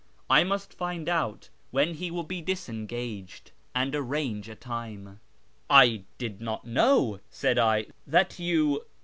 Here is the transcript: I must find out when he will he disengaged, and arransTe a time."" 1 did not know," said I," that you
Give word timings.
I 0.31 0.43
must 0.43 0.73
find 0.73 1.07
out 1.07 1.49
when 1.69 1.93
he 1.93 2.09
will 2.09 2.25
he 2.27 2.41
disengaged, 2.41 3.51
and 3.75 3.93
arransTe 3.93 4.47
a 4.47 4.55
time."" 4.55 5.19
1 5.67 6.07
did 6.17 6.41
not 6.41 6.65
know," 6.65 7.19
said 7.29 7.59
I," 7.59 7.85
that 8.07 8.39
you 8.39 8.83